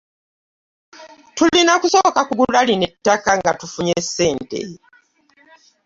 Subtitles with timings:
[1.35, 4.59] Tulina kusooka kugula lino ttaka nga tufunye ssente.